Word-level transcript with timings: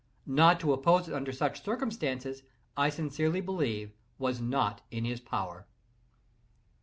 Not 0.25 0.59
to 0.61 0.73
oppose 0.73 1.07
it 1.07 1.13
under 1.13 1.31
such 1.31 1.63
circumstances, 1.63 2.41
I 2.75 2.89
sincerely 2.89 3.39
believe, 3.39 3.91
was 4.17 4.41
not 4.41 4.81
in 4.89 5.05
his 5.05 5.19
power. 5.19 5.67